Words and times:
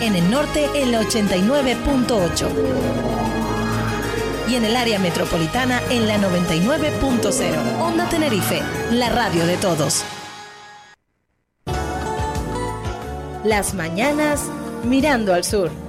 En 0.00 0.14
el 0.14 0.30
norte, 0.30 0.68
el 0.74 0.94
89.8. 0.94 2.48
Y 4.48 4.54
en 4.54 4.64
el 4.64 4.76
área 4.76 4.98
metropolitana, 4.98 5.80
en 5.90 6.06
la 6.06 6.18
99.0. 6.18 7.80
Onda 7.80 8.08
Tenerife, 8.08 8.62
la 8.92 9.08
radio 9.08 9.46
de 9.46 9.56
todos. 9.56 10.04
Las 13.42 13.74
mañanas 13.74 14.42
mirando 14.84 15.32
al 15.32 15.44
sur. 15.44 15.85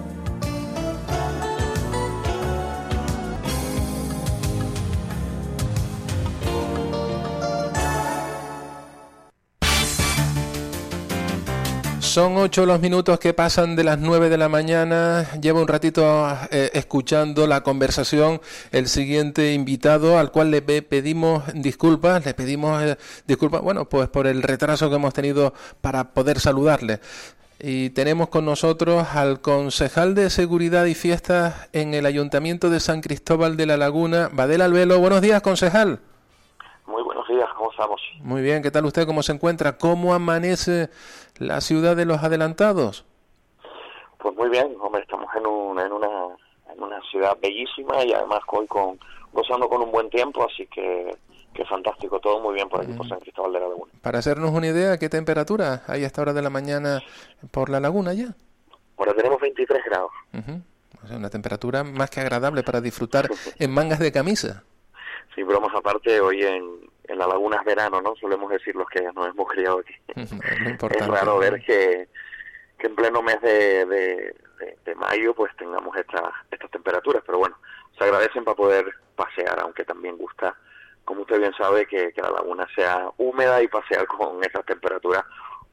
Son 12.18 12.36
ocho 12.38 12.66
los 12.66 12.80
minutos 12.80 13.20
que 13.20 13.36
pasan 13.36 13.76
de 13.76 13.84
las 13.84 14.00
nueve 14.00 14.28
de 14.30 14.40
la 14.40 14.50
mañana. 14.50 15.30
Lleva 15.40 15.62
un 15.62 15.68
ratito 15.68 16.28
eh, 16.50 16.72
escuchando 16.74 17.46
la 17.46 17.62
conversación 17.62 18.42
el 18.72 18.88
siguiente 18.88 19.54
invitado, 19.54 20.18
al 20.18 20.32
cual 20.32 20.50
le 20.50 20.64
pedimos 20.64 21.44
disculpas, 21.54 22.26
le 22.26 22.34
pedimos 22.34 22.82
eh, 22.82 22.98
disculpas, 23.28 23.62
bueno, 23.62 23.88
pues 23.88 24.10
por 24.10 24.26
el 24.26 24.42
retraso 24.42 24.90
que 24.90 24.96
hemos 24.96 25.14
tenido 25.14 25.54
para 25.80 26.06
poder 26.16 26.40
saludarle. 26.40 27.02
Y 27.60 27.92
tenemos 27.92 28.30
con 28.30 28.46
nosotros 28.46 29.10
al 29.14 29.40
concejal 29.40 30.16
de 30.16 30.32
Seguridad 30.32 30.86
y 30.86 30.96
Fiestas 30.96 31.70
en 31.72 31.94
el 31.94 32.08
Ayuntamiento 32.08 32.72
de 32.72 32.80
San 32.80 33.02
Cristóbal 33.02 33.58
de 33.58 33.68
la 33.68 33.78
Laguna, 33.78 34.32
Badel 34.34 34.64
Albelo. 34.64 34.98
Buenos 34.98 35.22
días, 35.22 35.44
concejal. 35.44 36.00
Muy 36.88 37.04
buenos 37.04 37.28
días, 37.28 37.48
¿cómo 37.56 37.70
estamos? 37.70 38.02
Muy 38.22 38.42
bien, 38.42 38.64
¿qué 38.64 38.72
tal 38.72 38.86
usted? 38.86 39.06
¿Cómo 39.06 39.22
se 39.22 39.34
encuentra? 39.34 39.78
¿Cómo 39.78 40.14
amanece 40.14 40.90
la 41.40 41.62
ciudad 41.62 41.96
de 41.96 42.06
los 42.06 42.24
adelantados? 42.24 43.06
Pues 44.20 44.36
muy 44.36 44.50
bien, 44.50 44.76
hombre, 44.80 45.02
estamos 45.02 45.30
en, 45.36 45.46
un, 45.46 45.80
en, 45.80 45.92
una, 45.92 46.10
en 46.74 46.84
una 46.84 47.02
ciudad 47.10 47.38
bellísima 47.42 48.04
y 48.04 48.14
además 48.14 48.40
hoy 48.48 48.68
con, 48.68 49.00
gozando 49.32 49.70
con 49.70 49.82
un 49.82 49.92
buen 49.92 50.10
tiempo, 50.10 50.44
así 50.44 50.68
que, 50.68 51.16
que 51.54 51.66
fantástico, 51.66 52.20
todo 52.20 52.40
muy 52.40 52.56
bien 52.56 52.68
por 52.68 52.82
aquí, 52.82 52.94
por 52.94 53.08
San 53.08 53.20
Cristóbal 53.20 53.54
de 53.54 53.60
la 53.60 53.68
Laguna. 53.68 53.92
Para 54.02 54.20
hacernos 54.20 54.52
una 54.52 54.68
idea, 54.68 54.98
¿qué 54.98 55.10
temperatura 55.10 55.84
hay 55.88 56.04
a 56.04 56.08
esta 56.08 56.22
hora 56.22 56.34
de 56.34 56.42
la 56.42 56.50
mañana 56.50 57.02
por 57.52 57.70
la 57.70 57.80
laguna 57.80 58.14
ya? 58.14 58.36
Ahora 58.98 59.14
tenemos 59.14 59.40
23 59.40 59.84
grados. 59.86 60.12
o 61.04 61.08
sea, 61.08 61.18
una 61.18 61.30
temperatura 61.30 61.84
más 61.84 62.10
que 62.10 62.20
agradable 62.20 62.64
para 62.64 62.82
disfrutar 62.82 63.30
en 63.60 63.72
mangas 63.72 64.00
de 64.00 64.12
camisa. 64.12 64.64
Sí, 65.36 65.44
bromas 65.44 65.70
aparte, 65.76 66.20
hoy 66.20 66.42
en, 66.42 66.87
en 67.08 67.18
la 67.18 67.28
laguna 67.28 67.58
es 67.58 67.66
verano, 67.66 68.02
¿no? 68.02 68.16
Solemos 68.16 68.50
decir 68.50 68.76
los 68.76 68.88
que 68.90 69.02
nos 69.14 69.28
hemos 69.28 69.50
criado 69.50 69.80
aquí. 69.80 69.94
es 70.16 71.08
raro 71.08 71.38
ver 71.38 71.62
que, 71.62 72.08
que 72.78 72.88
en 72.88 72.96
pleno 72.96 73.22
mes 73.22 73.42
de, 73.42 73.86
de, 73.86 74.36
de, 74.86 74.96
mayo 74.96 75.34
pues 75.34 75.56
tengamos 75.58 75.96
estas 75.96 76.24
estas 76.52 76.72
temperaturas, 76.72 77.24
pero 77.26 77.40
bueno, 77.40 77.58
se 77.98 78.04
agradecen 78.04 78.44
para 78.44 78.56
poder 78.56 78.86
pasear, 79.16 79.60
aunque 79.60 79.86
también 79.86 80.18
gusta, 80.18 80.56
como 81.06 81.22
usted 81.22 81.40
bien 81.40 81.54
sabe, 81.58 81.86
que, 81.86 82.12
que 82.14 82.22
la 82.22 82.32
laguna 82.32 82.68
sea 82.76 83.10
húmeda 83.18 83.62
y 83.62 83.68
pasear 83.68 84.06
con 84.08 84.44
esas 84.44 84.66
temperaturas 84.66 85.24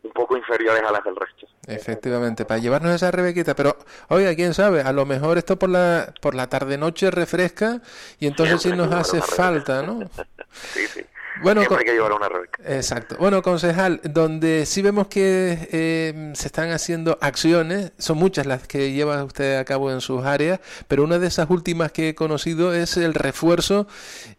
un 0.04 0.12
poco 0.12 0.36
inferiores 0.36 0.82
a 0.82 0.92
las 0.92 1.02
del 1.02 1.16
resto. 1.16 1.46
Efectivamente, 1.66 2.44
para 2.44 2.60
llevarnos 2.60 2.94
esa 2.94 3.10
rebequita, 3.10 3.56
pero 3.56 3.76
oiga, 4.08 4.34
quién 4.34 4.52
sabe, 4.52 4.82
a 4.82 4.92
lo 4.92 5.06
mejor 5.06 5.38
esto 5.38 5.58
por 5.58 5.70
la 5.70 6.12
por 6.20 6.34
la 6.34 6.48
tarde 6.48 6.76
noche 6.76 7.10
refresca 7.10 7.80
y 8.18 8.26
entonces 8.26 8.60
sí 8.60 8.70
nos 8.72 8.92
hace 8.92 9.22
falta, 9.22 9.82
¿no? 9.82 10.00
sí, 10.50 10.86
sí. 10.86 11.06
Bueno, 11.42 11.60
hay 11.60 11.84
que 11.84 11.92
llevar 11.92 12.12
una 12.12 12.28
rebeca. 12.28 12.62
Exacto. 12.64 13.16
Bueno, 13.18 13.42
concejal, 13.42 14.00
donde 14.04 14.66
sí 14.66 14.82
vemos 14.82 15.08
que 15.08 15.68
eh, 15.72 16.32
se 16.34 16.46
están 16.46 16.70
haciendo 16.70 17.18
acciones, 17.20 17.92
son 17.98 18.18
muchas 18.18 18.46
las 18.46 18.66
que 18.68 18.92
lleva 18.92 19.24
usted 19.24 19.58
a 19.58 19.64
cabo 19.64 19.90
en 19.90 20.00
sus 20.00 20.24
áreas, 20.24 20.60
pero 20.88 21.02
una 21.02 21.18
de 21.18 21.26
esas 21.26 21.50
últimas 21.50 21.92
que 21.92 22.10
he 22.10 22.14
conocido 22.14 22.72
es 22.72 22.96
el 22.96 23.14
refuerzo 23.14 23.86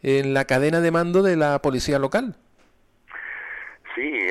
en 0.04 0.34
la 0.34 0.46
cadena 0.46 0.80
de 0.80 0.92
mando 0.92 1.22
de 1.22 1.36
la 1.36 1.60
policía 1.62 2.00
local. 2.00 2.36
Sí, 3.94 4.28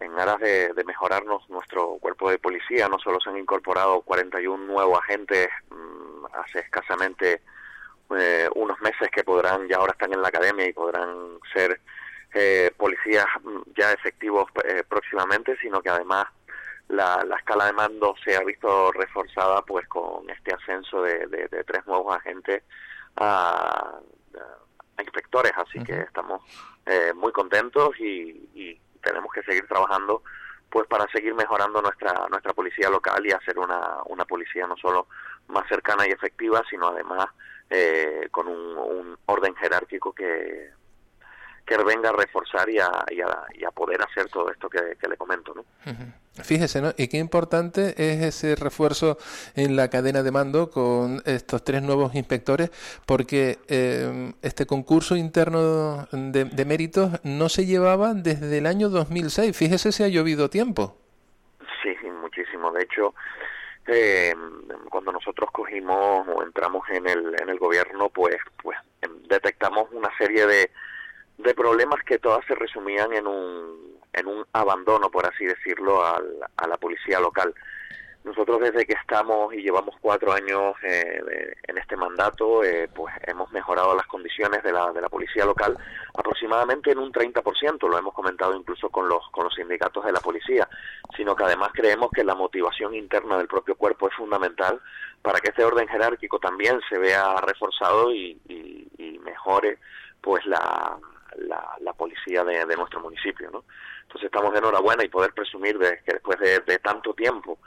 en, 0.00 0.18
aras 0.18 0.38
de, 0.40 0.72
mejorarnos 0.86 1.48
nuestro 1.48 1.96
cuerpo 2.00 2.30
de 2.30 2.38
policía, 2.38 2.88
no 2.88 2.98
solo 2.98 3.18
se 3.20 3.30
han 3.30 3.38
incorporado 3.38 4.02
41 4.02 4.64
nuevos 4.66 4.98
agentes 4.98 5.48
mm, 5.70 6.26
hace 6.34 6.60
escasamente 6.60 7.40
eh, 8.16 8.48
unos 8.54 8.80
meses 8.80 9.10
que 9.10 9.24
podrán, 9.24 9.66
ya 9.68 9.76
ahora 9.76 9.92
están 9.92 10.12
en 10.12 10.22
la 10.22 10.28
academia 10.28 10.66
y 10.66 10.72
podrán 10.72 11.38
ser 11.52 11.80
eh, 12.38 12.70
policías 12.76 13.24
mm, 13.42 13.62
ya 13.74 13.92
efectivos 13.92 14.46
eh, 14.64 14.82
próximamente, 14.86 15.56
sino 15.56 15.80
que 15.80 15.88
además 15.88 16.26
la, 16.88 17.24
la, 17.24 17.36
escala 17.36 17.64
de 17.64 17.72
mando 17.72 18.14
se 18.22 18.36
ha 18.36 18.40
visto 18.44 18.92
reforzada 18.92 19.62
pues 19.62 19.88
con 19.88 20.28
este 20.28 20.52
ascenso 20.54 21.00
de, 21.02 21.26
de, 21.28 21.64
tres 21.64 21.86
nuevos 21.86 22.14
agentes 22.14 22.62
a, 23.16 23.98
a 24.98 25.02
inspectores, 25.02 25.52
así 25.56 25.82
que 25.82 25.98
estamos 26.00 26.42
eh, 26.84 27.14
muy 27.14 27.32
contentos 27.32 27.98
y, 27.98 28.50
y, 28.54 28.80
tenemos 29.02 29.32
que 29.32 29.42
seguir 29.44 29.64
trabajando 29.68 30.22
pues 30.68 30.88
para 30.88 31.06
seguir 31.12 31.32
mejorando 31.32 31.80
nuestra 31.80 32.26
nuestra 32.28 32.52
policía 32.52 32.90
local 32.90 33.24
y 33.24 33.30
hacer 33.30 33.56
una, 33.56 34.02
una 34.06 34.24
policía 34.24 34.66
no 34.66 34.76
solo 34.76 35.06
más 35.46 35.66
cercana 35.68 36.08
y 36.08 36.10
efectiva, 36.10 36.60
sino 36.68 36.88
además 36.88 37.28
eh, 37.70 38.26
con 38.32 38.48
un, 38.48 38.76
un 38.76 39.18
orden 39.26 39.54
jerárquico 39.54 40.12
que 40.12 40.72
que 41.66 41.76
venga 41.78 42.10
a 42.10 42.12
reforzar 42.12 42.68
y 42.70 42.78
a, 42.78 42.90
y 43.10 43.20
a, 43.64 43.70
poder 43.72 44.00
hacer 44.02 44.28
todo 44.28 44.50
esto 44.50 44.70
que, 44.70 44.80
le 45.08 45.16
comento. 45.16 45.52
¿no? 45.54 45.64
Fíjese, 46.42 46.80
¿no? 46.80 46.92
Y 46.96 47.08
qué 47.08 47.18
importante 47.18 47.94
es 47.96 48.22
ese 48.22 48.54
refuerzo 48.56 49.18
en 49.54 49.74
la 49.74 49.90
cadena 49.90 50.22
de 50.22 50.30
mando 50.30 50.70
con 50.70 51.22
estos 51.26 51.64
tres 51.64 51.82
nuevos 51.82 52.14
inspectores, 52.14 52.70
porque 53.04 53.58
eh, 53.68 54.32
este 54.42 54.66
concurso 54.66 55.16
interno 55.16 56.06
de, 56.12 56.64
méritos 56.64 57.20
no 57.24 57.48
se 57.48 57.66
llevaba 57.66 58.14
desde 58.14 58.58
el 58.58 58.66
año 58.66 58.88
2006. 58.88 59.56
Fíjese 59.56 59.92
si 59.92 60.04
ha 60.04 60.08
llovido 60.08 60.48
tiempo. 60.48 60.96
Sí, 61.82 61.94
muchísimo. 62.20 62.70
De 62.70 62.82
hecho, 62.82 63.14
eh, 63.86 64.34
cuando 64.90 65.12
nosotros 65.12 65.50
cogimos 65.52 66.26
o 66.28 66.42
entramos 66.42 66.88
en 66.90 67.08
el, 67.08 67.34
en 67.40 67.48
el 67.48 67.58
gobierno, 67.58 68.08
pues, 68.10 68.36
pues 68.62 68.78
detectamos 69.28 69.88
una 69.92 70.10
serie 70.18 70.46
de 70.46 70.70
de 71.46 71.54
problemas 71.54 72.02
que 72.04 72.18
todas 72.18 72.44
se 72.46 72.54
resumían 72.54 73.12
en 73.12 73.26
un, 73.26 74.00
en 74.12 74.26
un 74.26 74.44
abandono, 74.52 75.10
por 75.10 75.26
así 75.26 75.44
decirlo, 75.44 76.04
al, 76.04 76.24
a 76.56 76.66
la 76.66 76.76
policía 76.76 77.20
local. 77.20 77.54
Nosotros 78.24 78.58
desde 78.60 78.84
que 78.84 78.94
estamos 78.94 79.54
y 79.54 79.62
llevamos 79.62 79.94
cuatro 80.00 80.32
años 80.32 80.74
eh, 80.82 81.54
en 81.68 81.78
este 81.78 81.94
mandato, 81.94 82.64
eh, 82.64 82.88
pues 82.92 83.14
hemos 83.24 83.52
mejorado 83.52 83.94
las 83.94 84.06
condiciones 84.08 84.64
de 84.64 84.72
la, 84.72 84.90
de 84.92 85.00
la 85.00 85.08
policía 85.08 85.44
local 85.44 85.78
aproximadamente 86.18 86.90
en 86.90 86.98
un 86.98 87.12
30%, 87.12 87.88
lo 87.88 87.96
hemos 87.96 88.12
comentado 88.14 88.56
incluso 88.56 88.90
con 88.90 89.08
los, 89.08 89.22
con 89.30 89.44
los 89.44 89.54
sindicatos 89.54 90.04
de 90.04 90.10
la 90.10 90.18
policía, 90.18 90.68
sino 91.16 91.36
que 91.36 91.44
además 91.44 91.70
creemos 91.72 92.10
que 92.10 92.24
la 92.24 92.34
motivación 92.34 92.96
interna 92.96 93.38
del 93.38 93.46
propio 93.46 93.76
cuerpo 93.76 94.08
es 94.08 94.14
fundamental 94.16 94.80
para 95.22 95.38
que 95.38 95.50
este 95.50 95.64
orden 95.64 95.86
jerárquico 95.86 96.40
también 96.40 96.80
se 96.88 96.98
vea 96.98 97.36
reforzado 97.42 98.12
y, 98.12 98.40
y, 98.48 98.88
y 98.98 99.18
mejore 99.20 99.78
pues 100.20 100.44
la, 100.46 100.98
la, 101.38 101.92
policía 101.92 102.44
de, 102.44 102.76
nuestro 102.76 103.00
municipio. 103.00 103.50
¿no? 103.50 103.64
Entonces 104.02 104.26
estamos 104.26 104.54
enhorabuena 104.54 105.04
y 105.04 105.08
poder 105.08 105.32
presumir 105.32 105.78
de 105.78 106.00
que 106.04 106.12
después 106.14 106.38
de, 106.38 106.78
tanto 106.78 107.14
tiempo 107.14 107.58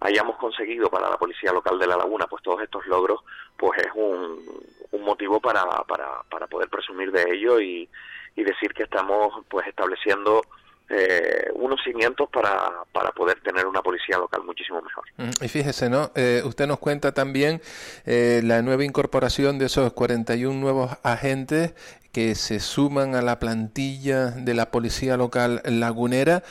hayamos 0.00 0.36
conseguido 0.36 0.90
para 0.90 1.08
la 1.08 1.16
policía 1.16 1.52
local 1.52 1.78
de 1.78 1.86
La 1.86 1.96
Laguna 1.96 2.26
pues 2.26 2.42
todos 2.42 2.62
estos 2.62 2.86
logros, 2.86 3.20
pues 3.56 3.78
es 3.80 3.90
un, 3.94 4.44
un 4.90 5.02
motivo 5.02 5.40
para, 5.40 5.64
para, 5.86 6.22
para 6.30 6.46
poder 6.46 6.68
presumir 6.68 7.12
de 7.12 7.24
ello 7.30 7.60
y, 7.60 7.88
y 8.36 8.44
decir 8.44 8.74
que 8.74 8.84
estamos 8.84 9.44
pues 9.48 9.66
estableciendo 9.66 10.42
eh, 10.90 11.50
unos 11.54 11.80
cimientos 11.82 12.28
para, 12.30 12.70
para 12.92 13.10
poder 13.12 13.40
tener 13.40 13.66
una 13.66 13.80
policía 13.80 14.18
local 14.18 14.42
muchísimo 14.44 14.82
mejor. 14.82 15.04
Y 15.40 15.48
fíjese, 15.48 15.88
¿no? 15.88 16.10
Eh, 16.14 16.42
usted 16.44 16.66
nos 16.66 16.78
cuenta 16.78 17.12
también 17.12 17.62
eh, 18.04 18.42
la 18.44 18.60
nueva 18.60 18.84
incorporación 18.84 19.58
de 19.58 19.66
esos 19.66 19.94
41 19.94 20.60
nuevos 20.60 20.90
agentes 21.02 21.74
que 22.12 22.34
se 22.34 22.60
suman 22.60 23.14
a 23.14 23.22
la 23.22 23.38
plantilla 23.38 24.26
de 24.26 24.52
la 24.52 24.70
policía 24.70 25.16
local 25.16 25.62
lagunera 25.64 26.42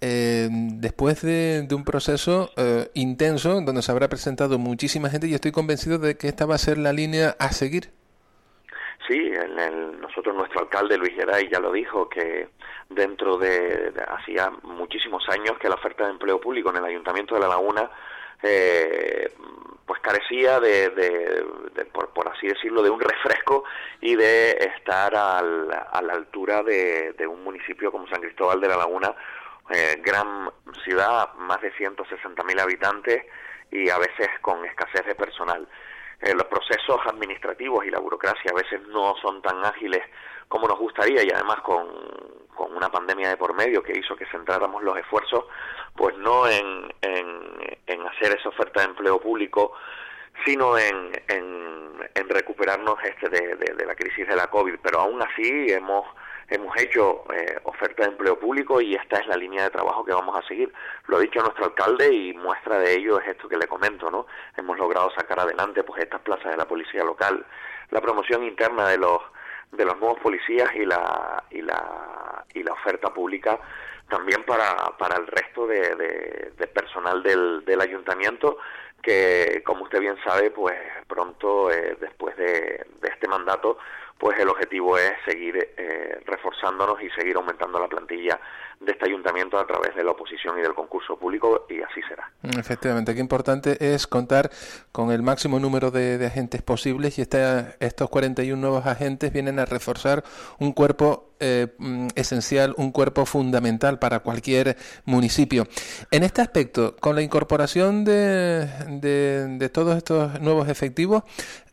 después 0.00 1.22
de, 1.22 1.66
un 1.72 1.84
proceso 1.84 2.52
intenso 2.94 3.60
donde 3.62 3.82
se 3.82 3.90
habrá 3.90 4.06
presentado 4.06 4.60
muchísima 4.60 5.10
gente 5.10 5.26
y 5.26 5.34
estoy 5.34 5.50
convencido 5.50 5.98
de 5.98 6.16
que 6.16 6.28
esta 6.28 6.46
va 6.46 6.54
a 6.54 6.58
ser 6.58 6.78
la 6.78 6.92
línea 6.92 7.34
a 7.40 7.50
seguir. 7.50 7.90
Sí, 9.08 9.32
nosotros, 10.00 10.36
nuestro 10.36 10.60
alcalde 10.60 10.98
Luis 10.98 11.14
Geray 11.14 11.48
ya 11.50 11.58
lo 11.58 11.72
dijo, 11.72 12.08
que 12.08 12.48
dentro 12.88 13.36
de, 13.36 13.92
hacía 14.08 14.50
muchísimos 14.62 15.28
años 15.28 15.58
que 15.58 15.68
la 15.68 15.74
oferta 15.74 16.04
de 16.04 16.12
empleo 16.12 16.40
público 16.40 16.70
en 16.70 16.76
el 16.76 16.84
Ayuntamiento 16.84 17.34
de 17.34 17.40
La 17.40 17.48
Laguna 17.48 17.90
eh, 18.42 19.32
pues 19.86 20.00
carecía 20.00 20.60
de, 20.60 21.44
por, 21.92 22.28
así 22.28 22.46
decirlo, 22.46 22.82
de 22.82 22.90
un 22.90 23.00
refresco 23.00 23.64
y 24.00 24.16
de 24.16 24.50
estar 24.50 25.14
a 25.16 25.42
la 25.42 26.12
altura 26.12 26.62
de, 26.62 27.26
un 27.26 27.42
municipio 27.42 27.90
como 27.90 28.06
San 28.08 28.20
Cristóbal 28.20 28.60
de 28.60 28.68
la 28.68 28.76
Laguna, 28.76 29.14
eh, 29.70 30.00
gran 30.02 30.50
ciudad, 30.84 31.32
más 31.34 31.60
de 31.60 31.72
160.000 31.72 32.60
habitantes 32.60 33.24
y 33.70 33.88
a 33.90 33.98
veces 33.98 34.28
con 34.40 34.64
escasez 34.64 35.06
de 35.06 35.14
personal. 35.14 35.66
Eh, 36.20 36.34
los 36.34 36.44
procesos 36.44 36.98
administrativos 37.06 37.84
y 37.86 37.90
la 37.90 38.00
burocracia 38.00 38.50
a 38.50 38.56
veces 38.56 38.80
no 38.88 39.14
son 39.22 39.40
tan 39.40 39.64
ágiles 39.64 40.02
como 40.48 40.66
nos 40.66 40.78
gustaría 40.78 41.22
y 41.22 41.30
además 41.32 41.60
con 41.62 41.86
una 42.78 42.90
pandemia 42.90 43.28
de 43.28 43.36
por 43.36 43.54
medio 43.54 43.82
que 43.82 43.98
hizo 43.98 44.16
que 44.16 44.26
centráramos 44.26 44.82
los 44.82 44.96
esfuerzos 44.96 45.44
pues 45.94 46.16
no 46.18 46.48
en, 46.48 46.94
en, 47.02 48.06
hacer 48.06 48.38
esa 48.38 48.48
oferta 48.48 48.80
de 48.80 48.86
empleo 48.86 49.20
público 49.20 49.72
sino 50.44 50.78
en, 50.78 51.12
en, 51.28 52.28
recuperarnos 52.28 52.96
este 53.04 53.28
de, 53.28 53.56
de, 53.56 53.86
la 53.86 53.94
crisis 53.94 54.26
de 54.28 54.36
la 54.36 54.46
COVID 54.46 54.76
pero 54.82 55.00
aún 55.00 55.20
así 55.22 55.66
hemos 55.68 56.06
hemos 56.48 56.74
hecho 56.80 57.24
eh, 57.34 57.58
oferta 57.64 58.04
de 58.04 58.10
empleo 58.10 58.38
público 58.38 58.80
y 58.80 58.94
esta 58.94 59.18
es 59.18 59.26
la 59.26 59.36
línea 59.36 59.64
de 59.64 59.70
trabajo 59.70 60.04
que 60.04 60.12
vamos 60.12 60.34
a 60.36 60.46
seguir. 60.46 60.72
Lo 61.06 61.18
ha 61.18 61.20
dicho 61.20 61.40
nuestro 61.40 61.66
alcalde 61.66 62.12
y 62.12 62.32
muestra 62.34 62.78
de 62.78 62.94
ello 62.94 63.20
es 63.20 63.28
esto 63.28 63.48
que 63.48 63.56
le 63.58 63.66
comento, 63.66 64.10
¿no? 64.10 64.26
Hemos 64.56 64.78
logrado 64.78 65.10
sacar 65.10 65.40
adelante 65.40 65.82
pues 65.82 66.02
estas 66.02 66.20
plazas 66.22 66.52
de 66.52 66.56
la 66.56 66.66
policía 66.66 67.04
local, 67.04 67.44
la 67.90 68.00
promoción 68.00 68.44
interna 68.44 68.88
de 68.88 68.98
los 68.98 69.20
de 69.72 69.84
los 69.84 69.98
nuevos 69.98 70.18
policías 70.20 70.74
y 70.74 70.86
la 70.86 71.44
y 71.50 71.60
la 71.60 72.27
y 72.54 72.62
la 72.62 72.72
oferta 72.72 73.12
pública 73.12 73.58
también 74.08 74.42
para, 74.44 74.74
para 74.98 75.16
el 75.16 75.26
resto 75.26 75.66
de, 75.66 76.52
personal 76.72 77.22
del, 77.22 77.64
del 77.64 77.80
ayuntamiento 77.80 78.58
que 79.02 79.62
como 79.64 79.84
usted 79.84 80.00
bien 80.00 80.16
sabe 80.24 80.50
pues 80.50 80.76
pronto 81.06 81.70
eh, 81.70 81.96
después 82.00 82.36
de, 82.36 82.86
de 83.00 83.08
este 83.08 83.28
mandato 83.28 83.78
pues 84.18 84.38
el 84.40 84.48
objetivo 84.48 84.98
es 84.98 85.12
seguir 85.24 85.56
eh, 85.76 86.20
reforzándonos 86.26 87.00
y 87.02 87.10
seguir 87.10 87.36
aumentando 87.36 87.78
la 87.78 87.88
plantilla 87.88 88.40
de 88.88 88.92
este 88.92 89.04
ayuntamiento 89.04 89.58
a 89.58 89.66
través 89.66 89.94
de 89.94 90.02
la 90.02 90.12
oposición 90.12 90.58
y 90.58 90.62
del 90.62 90.72
concurso 90.72 91.18
público 91.18 91.66
y 91.68 91.82
así 91.82 92.00
será. 92.08 92.32
Mm, 92.40 92.58
efectivamente, 92.58 93.14
qué 93.14 93.20
importante 93.20 93.76
es 93.94 94.06
contar 94.06 94.50
con 94.92 95.12
el 95.12 95.22
máximo 95.22 95.60
número 95.60 95.90
de, 95.90 96.24
agentes 96.24 96.62
posibles 96.62 97.18
y 97.18 97.22
estos 97.22 98.08
41 98.08 98.58
nuevos 98.58 98.86
agentes 98.86 99.30
vienen 99.30 99.58
a 99.58 99.66
reforzar 99.66 100.24
un 100.58 100.72
cuerpo 100.72 101.34
eh, 101.38 101.68
mm, 101.76 102.08
esencial, 102.14 102.74
un 102.78 102.90
cuerpo 102.90 103.26
fundamental 103.26 103.98
para 103.98 104.20
cualquier 104.20 104.78
municipio. 105.04 105.66
En 106.10 106.22
este 106.22 106.40
aspecto, 106.40 106.96
con 106.96 107.14
la 107.14 107.20
incorporación 107.20 108.06
de, 108.06 108.66
de 108.98 109.68
todos 109.68 109.98
estos 109.98 110.40
nuevos 110.40 110.66
efectivos, 110.70 111.24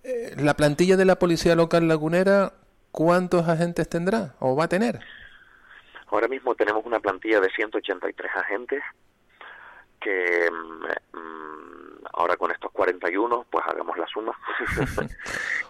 eh, 0.04 0.36
la 0.38 0.54
plantilla 0.56 0.98
de 0.98 1.06
la 1.06 1.18
policía 1.18 1.56
local 1.56 1.88
lagunera, 1.88 2.52
¿cuántos 2.92 3.48
agentes 3.48 3.88
tendrá 3.88 4.36
o 4.40 4.58
va 4.58 4.66
a 4.66 4.68
tener? 4.68 5.00
Ahora 6.16 6.30
mismo 6.30 6.56
tenemos 6.56 6.86
una 6.86 7.02
plantilla 7.02 7.42
de 7.42 7.50
183 7.50 8.32
agentes 8.38 8.82
que 10.00 10.50
mm, 10.50 11.18
mm, 11.18 12.06
ahora 12.14 12.38
con 12.38 12.52
estos 12.52 12.72
41 12.72 13.46
pues 13.50 13.66
hagamos 13.68 13.98
la 13.98 14.08
suma. 14.08 14.32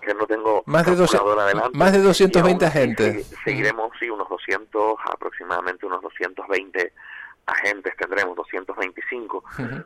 Que 0.06 0.14
no 0.14 0.28
tengo 0.28 0.62
más 0.68 0.86
de, 0.86 0.92
adelante, 0.92 1.76
más 1.76 1.92
de 1.92 1.98
220 1.98 2.64
agentes. 2.64 3.36
seguiremos 3.44 3.92
sí 4.00 4.08
unos 4.08 4.30
200 4.30 4.98
aproximadamente 5.04 5.88
unos 5.88 6.00
220 6.04 6.94
agentes 7.48 7.98
tendremos 7.98 8.36
225 8.36 9.44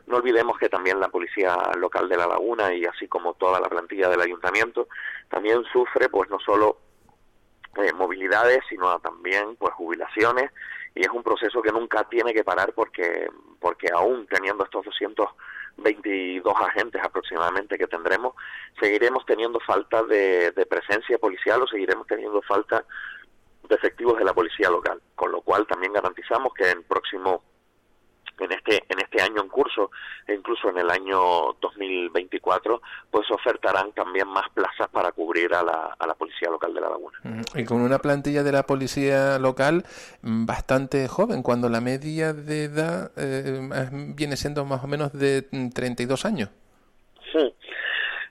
no 0.08 0.16
olvidemos 0.16 0.58
que 0.58 0.68
también 0.68 1.00
la 1.00 1.08
policía 1.08 1.56
local 1.78 2.06
de 2.06 2.18
la 2.18 2.26
laguna 2.26 2.74
y 2.74 2.84
así 2.84 3.08
como 3.08 3.32
toda 3.32 3.60
la 3.60 3.70
plantilla 3.70 4.10
del 4.10 4.20
ayuntamiento 4.20 4.88
también 5.30 5.64
sufre 5.72 6.10
pues 6.10 6.28
no 6.28 6.38
solo 6.38 6.76
eh, 7.76 7.92
movilidades, 7.92 8.60
sino 8.68 8.98
también 9.00 9.56
pues 9.56 9.72
jubilaciones. 9.74 10.50
Y 10.94 11.02
es 11.02 11.08
un 11.08 11.22
proceso 11.22 11.62
que 11.62 11.72
nunca 11.72 12.04
tiene 12.04 12.34
que 12.34 12.44
parar 12.44 12.72
porque 12.72 13.28
porque 13.60 13.88
aún 13.92 14.26
teniendo 14.26 14.64
estos 14.64 14.84
222 14.86 16.54
agentes 16.56 17.02
aproximadamente 17.02 17.78
que 17.78 17.86
tendremos, 17.86 18.34
seguiremos 18.80 19.24
teniendo 19.26 19.60
falta 19.60 20.02
de, 20.04 20.50
de 20.52 20.66
presencia 20.66 21.18
policial 21.18 21.62
o 21.62 21.66
seguiremos 21.66 22.06
teniendo 22.06 22.40
falta 22.42 22.84
de 23.68 23.74
efectivos 23.74 24.18
de 24.18 24.24
la 24.24 24.34
policía 24.34 24.70
local, 24.70 25.00
con 25.14 25.30
lo 25.30 25.42
cual 25.42 25.66
también 25.66 25.92
garantizamos 25.92 26.52
que 26.54 26.70
en 26.70 26.78
el 26.78 26.84
próximo 26.84 27.42
en 28.40 28.52
este 28.52 28.84
en 28.88 28.98
este 29.00 29.22
año 29.22 29.42
en 29.42 29.48
curso 29.48 29.90
e 30.26 30.34
incluso 30.34 30.68
en 30.70 30.78
el 30.78 30.90
año 30.90 31.52
2024 31.60 32.82
pues 33.10 33.30
ofertarán 33.30 33.92
también 33.92 34.28
más 34.28 34.48
plazas 34.50 34.88
para 34.88 35.12
cubrir 35.12 35.54
a 35.54 35.62
la, 35.62 35.96
a 35.98 36.06
la 36.06 36.14
policía 36.14 36.50
local 36.50 36.72
de 36.74 36.80
la 36.80 36.88
laguna. 36.88 37.18
Y 37.54 37.64
con 37.64 37.80
una 37.80 37.98
plantilla 37.98 38.42
de 38.42 38.52
la 38.52 38.64
policía 38.64 39.38
local 39.38 39.84
mm, 40.22 40.46
bastante 40.46 41.08
joven 41.08 41.42
cuando 41.42 41.68
la 41.68 41.80
media 41.80 42.32
de 42.32 42.64
edad 42.64 43.12
eh, 43.16 43.88
viene 44.14 44.36
siendo 44.36 44.64
más 44.64 44.82
o 44.84 44.86
menos 44.86 45.12
de 45.12 45.42
32 45.42 46.24
mm, 46.24 46.28
años. 46.28 46.50
Sí. 47.32 47.54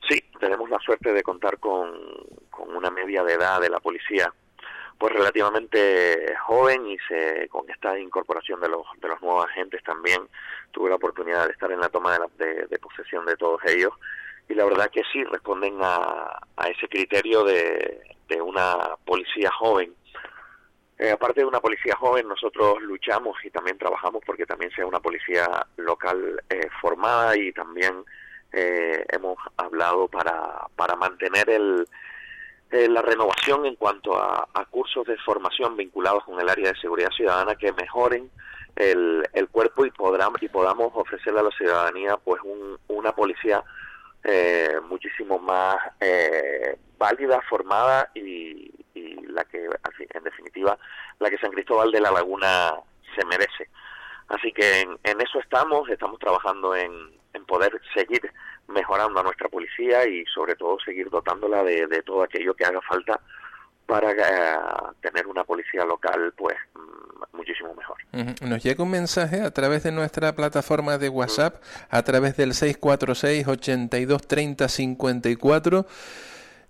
Sí 0.09 0.23
tenemos 0.39 0.69
la 0.69 0.79
suerte 0.79 1.13
de 1.13 1.21
contar 1.21 1.59
con, 1.59 1.91
con 2.50 2.75
una 2.75 2.89
media 2.89 3.23
de 3.23 3.33
edad 3.33 3.61
de 3.61 3.69
la 3.69 3.79
policía 3.79 4.33
pues 4.99 5.13
relativamente 5.13 6.35
joven 6.45 6.85
y 6.85 6.97
se 7.07 7.47
con 7.47 7.67
esta 7.69 7.97
incorporación 7.97 8.59
de 8.59 8.67
los 8.67 8.83
de 9.01 9.07
los 9.07 9.21
nuevos 9.21 9.45
agentes 9.45 9.81
también 9.83 10.21
tuve 10.71 10.89
la 10.89 10.97
oportunidad 10.97 11.45
de 11.45 11.53
estar 11.53 11.71
en 11.71 11.79
la 11.79 11.87
toma 11.87 12.19
de, 12.37 12.67
de, 12.67 12.79
posesión 12.79 13.25
de 13.25 13.37
todos 13.37 13.61
ellos. 13.65 13.93
Y 14.49 14.55
la 14.55 14.65
verdad 14.65 14.91
que 14.91 15.03
sí 15.11 15.23
responden 15.23 15.77
a, 15.81 16.39
a 16.57 16.67
ese 16.67 16.87
criterio 16.87 17.43
de, 17.43 18.01
de 18.27 18.41
una 18.41 18.95
policía 19.05 19.49
joven. 19.51 19.95
Eh, 20.97 21.11
aparte 21.11 21.39
de 21.39 21.45
una 21.45 21.61
policía 21.61 21.95
joven 21.95 22.27
nosotros 22.27 22.81
luchamos 22.81 23.37
y 23.45 23.49
también 23.51 23.77
trabajamos 23.77 24.21
porque 24.25 24.45
también 24.45 24.69
sea 24.71 24.85
una 24.85 24.99
policía 24.99 25.47
local 25.77 26.43
eh, 26.49 26.67
formada 26.81 27.37
y 27.37 27.53
también 27.53 28.03
eh, 28.51 29.06
hemos 29.09 29.37
hablado 29.56 30.09
para 30.09 30.68
para 30.75 30.97
mantener 30.97 31.49
el 31.49 31.87
eh, 32.71 32.88
la 32.88 33.02
renovación 33.02 33.66
en 33.66 33.76
cuanto 33.76 34.16
a, 34.16 34.47
cursos 34.69 35.06
de 35.07 35.18
formación 35.18 35.76
vinculados 35.76 36.23
con 36.23 36.40
el 36.40 36.47
área 36.47 36.71
de 36.71 36.80
seguridad 36.80 37.09
ciudadana 37.09 37.56
que 37.56 37.73
mejoren 37.73 38.30
el, 38.76 39.28
el 39.33 39.49
cuerpo 39.49 39.85
y, 39.85 39.92
podamos, 39.92 40.42
y 40.44 40.47
podamos 40.47 40.92
ofrecerle 40.94 41.40
a 41.40 41.44
la 41.44 41.52
ciudadanía 41.52 42.18
pues 42.18 42.40
una 42.88 43.11
policía 43.14 43.64
eh, 44.23 44.76
muchísimo 44.88 45.40
más 45.40 45.78
eh, 45.99 46.78
válida, 46.97 47.42
formada 47.49 48.11
y, 48.14 48.71
la 49.28 49.44
que, 49.45 49.69
en 50.14 50.23
definitiva, 50.23 50.78
la 51.19 51.30
que 51.30 51.38
San 51.38 51.52
Cristóbal 51.52 51.92
de 51.92 52.02
la 52.02 52.11
Laguna 52.11 52.73
se 53.16 53.26
merece. 53.26 53.69
Así 54.28 54.52
que 54.52 54.81
en, 54.81 54.99
en 55.04 55.21
eso 55.21 55.40
estamos, 55.40 55.88
estamos 55.90 56.19
trabajando 56.19 56.76
en, 56.76 56.92
en 57.33 57.45
poder 57.45 57.80
seguir 57.94 58.21
mejorando 58.69 59.19
a 59.19 59.23
nuestra 59.23 59.49
policía 59.49 60.07
y 60.07 60.26
sobre 60.26 60.56
todo 60.56 60.78
seguir 60.80 61.09
dotándola 61.09 61.64
de, 61.64 62.02
todo 62.04 62.23
aquello 62.23 62.54
que 62.54 62.66
haga 62.66 62.81
falta 62.81 63.19
para 63.85 64.11
eh, 64.11 64.59
tener 65.02 65.28
una 65.28 65.44
policía 65.44 65.83
local 65.83 66.33
pues 66.38 66.56
mm, 66.76 67.38
muchísimo 67.38 67.73
mejor. 67.73 67.97
Nos 68.42 68.64
llega 68.64 68.83
un 68.83 68.92
mensaje 68.92 69.42
a 69.42 69.52
través 69.52 69.83
de 69.83 69.92
nuestra 69.92 70.35
plataforma 70.35 70.97
de 70.97 71.09
WhatsApp, 71.09 71.61
a 71.90 72.04
través 72.04 72.38
del 72.38 72.54
646 72.54 73.47
82 73.47 74.28
30 74.28 74.68
54. 74.68 75.85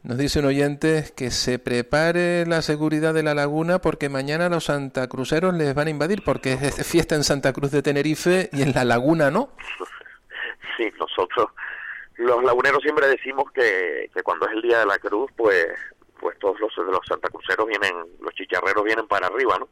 Nos 0.02 0.18
dice 0.18 0.40
un 0.40 0.46
oyente 0.46 1.04
que 1.16 1.30
se 1.30 1.60
prepare 1.60 2.46
la 2.46 2.62
seguridad 2.62 3.14
de 3.14 3.22
la 3.22 3.34
laguna 3.34 3.80
porque 3.80 4.08
mañana 4.08 4.48
los 4.48 4.66
santacruceros 4.66 5.54
les 5.54 5.76
van 5.76 5.88
a 5.88 5.90
invadir 5.90 6.24
porque 6.24 6.54
es 6.54 6.88
fiesta 6.88 7.16
en 7.16 7.26
Santa 7.26 7.52
Cruz 7.52 7.72
de 7.72 7.82
Tenerife 7.82 8.50
y 8.54 8.62
en 8.62 8.74
la 8.74 8.86
laguna 8.86 9.30
no. 9.30 9.50
Sí, 10.78 10.90
nosotros 10.98 11.48
los 12.20 12.44
laguneros 12.44 12.82
siempre 12.82 13.08
decimos 13.08 13.52
que, 13.52 14.10
que 14.14 14.24
cuando 14.24 14.46
es 14.48 14.54
el 14.54 14.62
día 14.62 14.80
de 14.80 14.86
la 14.86 15.00
cruz, 15.00 15.32
pues 15.36 15.68
pues 16.20 16.38
todos 16.40 16.60
los, 16.60 16.76
los 16.78 17.00
santacruceros 17.08 17.66
vienen, 17.66 17.94
los 18.20 18.34
chicharreros 18.34 18.84
vienen 18.84 19.08
para 19.08 19.28
arriba, 19.28 19.58
¿no? 19.58 19.70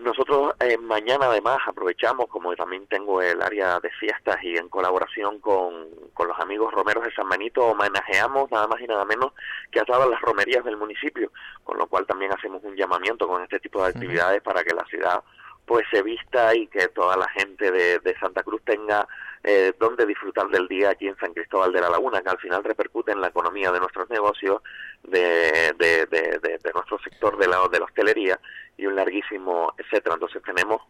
Nosotros 0.00 0.54
eh, 0.60 0.78
mañana 0.78 1.26
además 1.26 1.58
aprovechamos, 1.66 2.28
como 2.28 2.54
también 2.54 2.86
tengo 2.86 3.20
el 3.20 3.42
área 3.42 3.80
de 3.80 3.90
fiestas 3.90 4.36
y 4.44 4.56
en 4.56 4.68
colaboración 4.68 5.40
con, 5.40 5.88
con 6.14 6.28
los 6.28 6.38
amigos 6.38 6.72
romeros 6.72 7.04
de 7.04 7.12
San 7.12 7.28
Benito, 7.28 7.66
homenajeamos 7.66 8.48
nada 8.50 8.68
más 8.68 8.80
y 8.80 8.86
nada 8.86 9.04
menos 9.04 9.32
que 9.72 9.80
a 9.80 9.84
todas 9.84 10.08
las 10.08 10.20
romerías 10.20 10.64
del 10.64 10.76
municipio, 10.76 11.32
con 11.64 11.78
lo 11.78 11.86
cual 11.88 12.06
también 12.06 12.32
hacemos 12.32 12.62
un 12.62 12.76
llamamiento 12.76 13.26
con 13.26 13.42
este 13.42 13.58
tipo 13.58 13.82
de 13.82 13.88
actividades 13.88 14.40
para 14.40 14.62
que 14.62 14.74
la 14.74 14.84
ciudad 14.84 15.22
pues 15.68 15.86
se 15.90 16.02
vista 16.02 16.54
y 16.54 16.66
que 16.66 16.88
toda 16.88 17.16
la 17.16 17.28
gente 17.28 17.70
de, 17.70 18.16
Santa 18.18 18.42
Cruz 18.42 18.62
tenga 18.64 19.06
eh, 19.44 19.72
donde 19.78 20.06
disfrutar 20.06 20.48
del 20.48 20.66
día 20.66 20.90
aquí 20.90 21.06
en 21.06 21.16
San 21.18 21.34
Cristóbal 21.34 21.72
de 21.72 21.82
la 21.82 21.90
Laguna, 21.90 22.22
que 22.22 22.30
al 22.30 22.38
final 22.38 22.64
repercute 22.64 23.12
en 23.12 23.20
la 23.20 23.28
economía 23.28 23.70
de 23.70 23.78
nuestros 23.78 24.08
negocios, 24.08 24.62
de, 25.02 25.74
de, 25.78 26.06
de, 26.06 26.38
de 26.40 26.72
nuestro 26.74 26.98
sector 27.00 27.36
de 27.36 27.46
la, 27.46 27.68
de 27.70 27.78
la 27.78 27.84
hostelería 27.84 28.40
y 28.78 28.86
un 28.86 28.96
larguísimo 28.96 29.74
etcétera. 29.76 30.14
Entonces 30.14 30.42
tenemos 30.42 30.80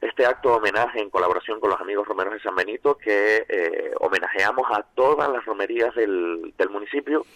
este 0.00 0.24
acto 0.24 0.50
de 0.50 0.56
homenaje 0.56 1.00
en 1.00 1.10
colaboración 1.10 1.58
con 1.58 1.70
los 1.70 1.80
amigos 1.80 2.06
romeros 2.06 2.34
de 2.34 2.40
San 2.40 2.54
Benito 2.54 2.96
que 2.96 3.44
eh, 3.48 3.92
homenajeamos 3.98 4.66
a 4.70 4.82
todas 4.94 5.28
las 5.30 5.44
romerías 5.44 5.94
del, 5.96 6.54
del 6.56 6.70
municipio 6.70 7.26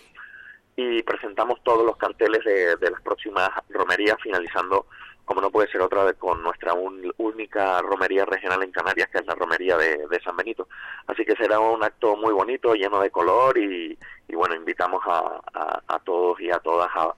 y 0.76 1.02
presentamos 1.02 1.62
todos 1.64 1.84
los 1.84 1.96
carteles 1.96 2.44
de, 2.44 2.76
de 2.76 2.90
las 2.90 3.02
próximas 3.02 3.50
romerías 3.70 4.16
finalizando 4.22 4.86
como 5.24 5.40
no 5.40 5.50
puede 5.50 5.70
ser 5.70 5.80
otra 5.80 6.04
vez 6.04 6.16
con 6.16 6.42
nuestra 6.42 6.74
un, 6.74 7.12
única 7.18 7.80
romería 7.82 8.24
regional 8.24 8.62
en 8.62 8.72
Canarias, 8.72 9.08
que 9.10 9.18
es 9.18 9.26
la 9.26 9.34
romería 9.34 9.76
de, 9.76 10.20
San 10.24 10.36
Benito. 10.36 10.68
Así 11.06 11.24
que 11.24 11.36
será 11.36 11.58
un 11.60 11.82
acto 11.82 12.16
muy 12.16 12.32
bonito, 12.32 12.74
lleno 12.74 13.00
de 13.00 13.10
color 13.10 13.56
y, 13.56 13.96
y 14.28 14.34
bueno, 14.34 14.54
invitamos 14.54 15.02
a, 15.06 15.40
a, 15.88 15.98
todos 16.00 16.40
y 16.40 16.50
a 16.50 16.58
todas 16.58 16.88
a, 16.94 17.14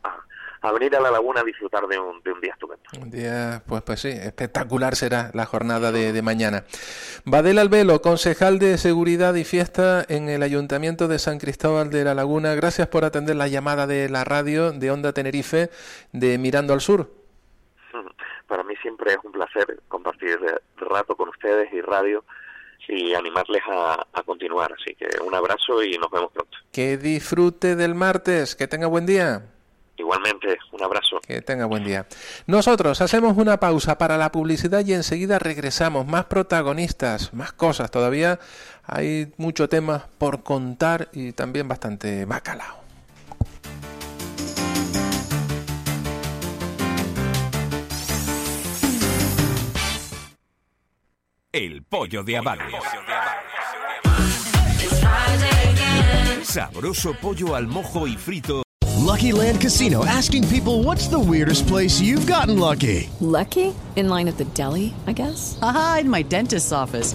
a, 0.61 0.73
venir 0.73 0.95
a 0.95 1.01
la 1.01 1.11
laguna 1.11 1.41
a 1.41 1.45
disfrutar 1.45 1.87
de 1.87 1.99
un, 1.99 2.23
de 2.23 2.33
un 2.33 2.41
día 2.41 2.53
estupendo. 2.53 2.83
Un 3.01 3.11
día, 3.11 3.63
pues, 3.67 3.83
pues 3.83 4.01
sí, 4.01 4.11
espectacular 4.11 4.95
será 4.95 5.31
la 5.35 5.47
jornada 5.47 5.91
de, 5.91 6.13
de 6.13 6.23
mañana. 6.23 6.65
Badel 7.25 7.59
Albelo, 7.59 8.03
concejal 8.03 8.59
de 8.59 8.79
Seguridad 8.79 9.35
y 9.35 9.45
Fiesta 9.45 10.05
en 10.09 10.29
el 10.29 10.43
Ayuntamiento 10.43 11.09
de 11.09 11.19
San 11.19 11.39
Cristóbal 11.39 11.91
de 11.91 12.05
la 12.05 12.15
Laguna, 12.15 12.55
gracias 12.55 12.89
por 12.89 13.05
atender 13.05 13.37
la 13.37 13.49
llamada 13.49 13.87
de 13.87 14.09
la 14.09 14.25
radio 14.25 14.73
de 14.73 14.91
Onda 14.91 15.13
Tenerife 15.13 15.71
de 16.13 16.39
Mirando 16.39 16.73
al 16.75 16.81
Sur 16.81 17.22
para 18.53 18.65
mí 18.65 18.75
siempre 18.83 19.13
es 19.13 19.19
un 19.25 19.33
placer 19.33 19.81
compartir 19.89 20.39
rato 20.77 21.17
con 21.17 21.31
ustedes 21.31 21.73
y 21.73 21.81
radio 21.81 22.23
y 22.87 23.15
animarles 23.15 23.63
a, 23.67 24.07
a, 24.13 24.23
continuar. 24.25 24.75
Así 24.79 24.95
que 24.95 25.09
un 25.23 25.35
abrazo 25.35 25.83
y 25.83 25.97
nos 25.97 26.11
vemos 26.11 26.31
pronto. 26.33 26.59
Que 26.71 26.99
disfrute 26.99 27.77
del 27.77 27.95
martes, 27.95 28.55
que 28.55 28.69
tenga 28.69 28.89
buen 28.89 29.07
día. 29.07 29.47
Igualmente, 29.97 30.59
un 30.71 30.83
abrazo. 30.83 31.19
Que 31.27 31.41
tenga 31.41 31.65
buen 31.65 31.83
día. 31.83 32.07
Nosotros 32.47 33.01
hacemos 33.01 33.39
una 33.39 33.59
pausa 33.59 33.97
para 33.97 34.19
la 34.19 34.31
publicidad 34.31 34.85
y 34.85 34.93
enseguida 34.93 35.39
regresamos. 35.39 36.07
Más 36.07 36.27
protagonistas, 36.27 37.33
más 37.33 37.55
cosas. 37.55 37.91
Todavía 37.91 38.39
hay 38.85 39.33
mucho 39.39 39.71
tema 39.71 40.09
por 40.19 40.43
contar 40.43 41.09
y 41.15 41.33
también 41.33 41.69
bastante 41.69 42.27
bacalao. 42.27 42.82
El 51.55 51.83
pollo 51.83 52.23
de 52.23 52.39
Abade. 52.39 52.63
Sabroso 56.43 57.13
pollo 57.21 57.55
al 57.55 57.67
mojo 57.67 58.07
y 58.07 58.17
frito. 58.17 58.63
Lucky 58.99 59.33
Land 59.33 59.61
Casino 59.61 60.03
asking 60.07 60.49
people 60.49 60.83
what's 60.83 61.09
the 61.09 61.19
weirdest 61.19 61.67
place 61.67 62.01
you've 62.01 62.27
gotten 62.27 62.59
lucky. 62.59 63.11
Lucky? 63.21 63.75
In 63.97 64.09
line 64.09 64.29
at 64.29 64.39
the 64.39 64.47
deli, 64.55 64.95
I 65.07 65.13
guess. 65.13 65.59
Aha, 65.61 65.99
in 66.01 66.09
my 66.09 66.23
dentist's 66.23 66.73
office. 66.73 67.15